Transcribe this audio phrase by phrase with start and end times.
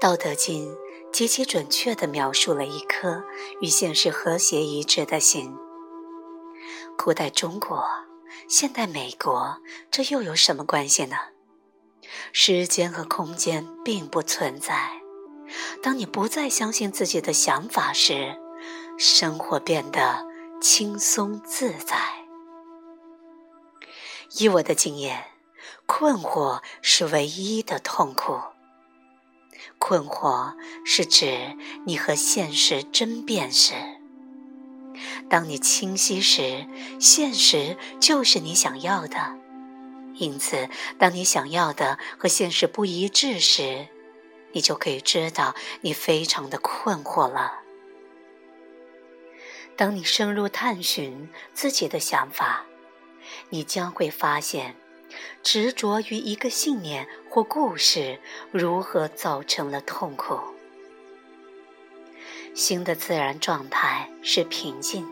[0.00, 0.74] 道德经
[1.12, 3.22] 极其准确地描述了一颗
[3.60, 5.54] 与现实和谐一致的心。
[6.96, 7.84] 古代中国、
[8.48, 9.58] 现代美国，
[9.90, 11.16] 这又有什么关系呢？
[12.32, 14.92] 时间和空间并不存在。
[15.82, 18.38] 当你不再相信自己的想法时，
[18.96, 20.24] 生活变得
[20.62, 21.96] 轻松自在。
[24.38, 25.26] 以我的经验，
[25.84, 28.40] 困惑是唯一的痛苦。
[29.78, 31.56] 困惑是指
[31.86, 33.74] 你和现实争辩时，
[35.28, 36.66] 当你清晰时，
[37.00, 39.36] 现实就是你想要的；
[40.14, 40.68] 因此，
[40.98, 43.88] 当你想要的和现实不一致时，
[44.52, 47.60] 你就可以知道你非常的困惑了。
[49.76, 52.64] 当你深入探寻自己的想法，
[53.50, 54.79] 你将会发现。
[55.42, 58.18] 执着于一个信念或故事，
[58.50, 60.38] 如何造成了痛苦？
[62.54, 65.06] 心的自然状态是平静。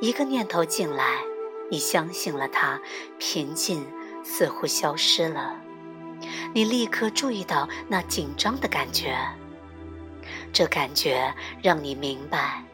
[0.00, 1.20] 一个念头进来，
[1.70, 2.80] 你相信了它，
[3.18, 3.86] 平静
[4.22, 5.56] 似乎消失了。
[6.54, 9.16] 你立刻注意到那紧张的感觉，
[10.52, 12.64] 这感觉让你明白，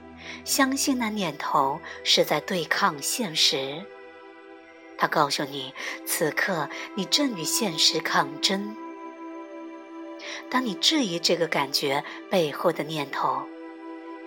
[0.45, 3.85] 相信那念头是在对抗现实。
[5.03, 5.75] 他告诉你，
[6.07, 8.77] 此刻你正与现实抗争。
[10.49, 13.43] 当你质疑这个感觉背后的念头，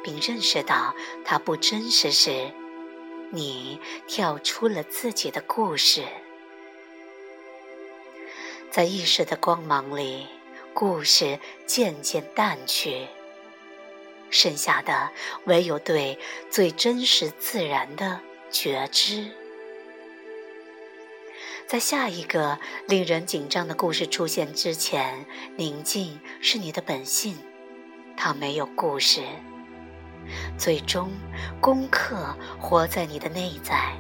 [0.03, 2.51] 并认识到它不真实时，
[3.29, 6.03] 你跳出了自己的故事。
[8.69, 10.27] 在意识的光芒里，
[10.73, 13.07] 故事渐渐淡去，
[14.29, 15.09] 剩下的
[15.45, 18.19] 唯有对最真实自然的
[18.51, 19.31] 觉知。
[21.67, 25.25] 在下一个令人紧张的故事出现之前，
[25.57, 27.35] 宁静是你的本性，
[28.15, 29.21] 它没有故事。
[30.59, 31.11] 最终，
[31.59, 33.93] 功课活在你的内在，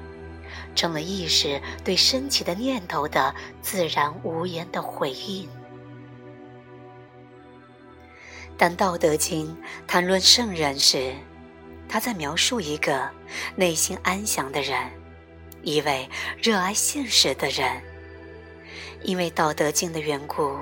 [0.75, 5.49] 成了意识对升起的念头的自然无言的回应。
[8.57, 9.47] 当《道德经》
[9.87, 11.15] 谈论圣人时，
[11.89, 13.09] 他在描述一个
[13.55, 14.77] 内心安详的人。
[15.65, 16.07] 一位
[16.39, 17.81] 热爱现实的人，
[19.01, 20.55] 因为《道德经》的缘故，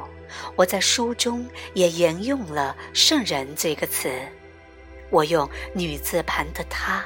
[0.56, 4.09] 我在书中也沿用了“圣人”这个词。
[5.09, 7.03] 我用女字旁的“他”，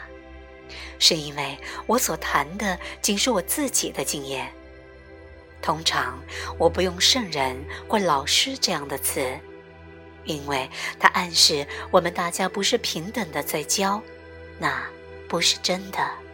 [1.00, 4.47] 是因为我所谈的仅是我自己的经验。
[5.59, 6.24] 通常
[6.59, 7.58] 我不用“圣人”
[7.90, 9.35] 或“老师”这样的词，
[10.24, 10.69] 因为
[11.00, 14.00] 它暗示我们大家不是平等的在教，
[14.59, 14.88] 那
[15.28, 16.26] 不是真的。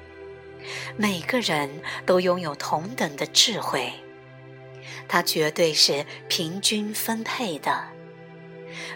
[0.98, 3.92] 每个人都拥有同等的智慧，
[5.08, 7.86] 它绝对是平均分配的。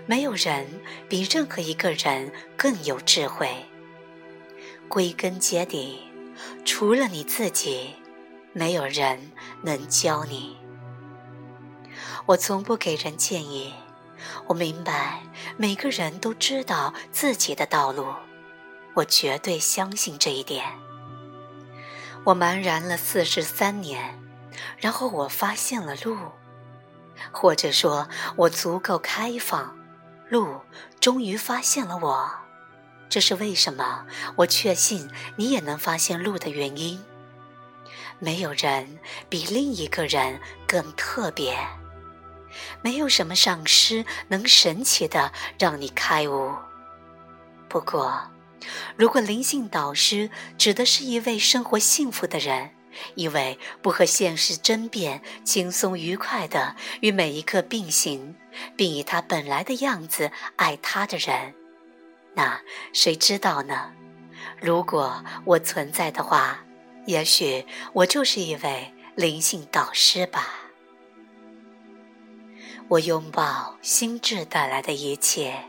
[0.05, 0.65] 没有人
[1.07, 3.49] 比任何一个人更有智慧。
[4.87, 5.99] 归根结底，
[6.65, 7.93] 除了你自己，
[8.53, 9.31] 没有人
[9.63, 10.57] 能教你。
[12.25, 13.73] 我从不给人建议。
[14.47, 15.21] 我明白
[15.57, 18.07] 每个人都知道自己的道路，
[18.95, 20.65] 我绝对相信这一点。
[22.27, 24.19] 我茫然了四十三年，
[24.79, 26.17] 然后我发现了路，
[27.31, 29.77] 或者说，我足够开放，
[30.27, 30.59] 路
[30.99, 32.29] 终于发现了我。
[33.07, 34.05] 这是为什么？
[34.35, 37.01] 我确信你也能发现路的原因。
[38.19, 38.99] 没有人
[39.29, 41.57] 比另一个人更特别，
[42.81, 46.53] 没有什么上师能神奇的让你开悟。
[47.69, 48.21] 不过。
[48.95, 52.71] 如果灵性导师指的是一位生活幸福的人，
[53.13, 58.35] 一位不和现实争辩、轻松愉快的与每一刻并行，
[58.75, 61.53] 并以他本来的样子爱他的人，
[62.33, 62.59] 那
[62.93, 63.91] 谁知道呢？
[64.59, 66.65] 如果我存在的话，
[67.05, 70.47] 也许我就是一位灵性导师吧。
[72.87, 75.65] 我拥抱心智带来的一切，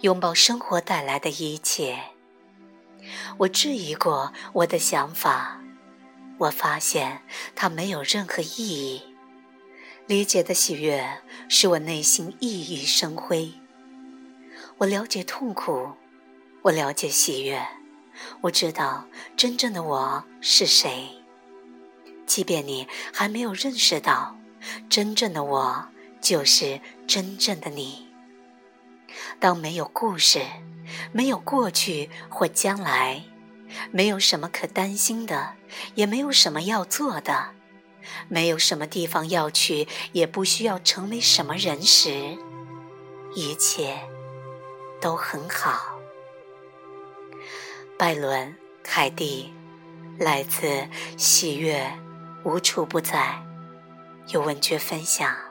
[0.00, 1.96] 拥抱生活带来的一切。
[3.38, 5.60] 我质疑过我的想法，
[6.38, 7.22] 我发现
[7.54, 9.02] 它没有任何意义。
[10.06, 13.52] 理解的喜悦使我内心熠熠生辉。
[14.78, 15.92] 我了解痛苦，
[16.62, 17.66] 我了解喜悦，
[18.42, 19.06] 我知道
[19.36, 21.08] 真正的我是谁。
[22.24, 24.36] 即便你还没有认识到，
[24.88, 25.88] 真正的我
[26.20, 28.05] 就是真正的你。
[29.38, 30.40] 当没有故事。
[31.10, 33.24] 没有过去或将来，
[33.90, 35.54] 没有什么可担心的，
[35.96, 37.48] 也没有什么要做的，
[38.28, 42.38] 没有什么地方要去，也不需要成为什么人时，
[43.34, 43.98] 一切
[45.00, 45.98] 都很好。
[47.98, 48.50] 拜伦·
[48.84, 49.52] 凯蒂，
[50.20, 50.86] 来自
[51.16, 51.84] 喜悦
[52.44, 53.42] 无处不在，
[54.28, 55.45] 有文学分享。